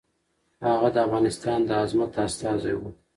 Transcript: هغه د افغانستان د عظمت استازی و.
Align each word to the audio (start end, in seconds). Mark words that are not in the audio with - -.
هغه 0.69 0.89
د 0.95 0.97
افغانستان 1.07 1.59
د 1.65 1.69
عظمت 1.81 2.11
استازی 2.25 2.73
و. 2.77 2.81